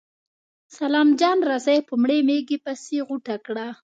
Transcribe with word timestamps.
سلام 0.77 1.07
جان 1.21 1.37
رسۍ 1.49 1.77
په 1.87 1.93
مړې 2.01 2.17
مږې 2.27 2.57
پسې 2.65 2.97
غوټه 3.07 3.35
کړه. 3.45 3.67